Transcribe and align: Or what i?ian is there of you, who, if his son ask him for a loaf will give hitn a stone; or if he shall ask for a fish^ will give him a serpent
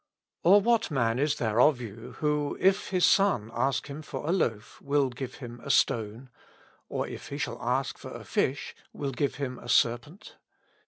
Or 0.41 0.59
what 0.59 0.91
i?ian 0.91 1.19
is 1.19 1.35
there 1.35 1.59
of 1.61 1.79
you, 1.79 2.13
who, 2.21 2.57
if 2.59 2.87
his 2.89 3.05
son 3.05 3.51
ask 3.53 3.85
him 3.85 4.01
for 4.01 4.27
a 4.27 4.31
loaf 4.31 4.81
will 4.81 5.09
give 5.09 5.35
hitn 5.35 5.61
a 5.63 5.69
stone; 5.69 6.31
or 6.89 7.07
if 7.07 7.27
he 7.27 7.37
shall 7.37 7.61
ask 7.61 7.99
for 7.99 8.09
a 8.09 8.21
fish^ 8.21 8.73
will 8.93 9.11
give 9.11 9.35
him 9.35 9.59
a 9.59 9.69
serpent 9.69 10.37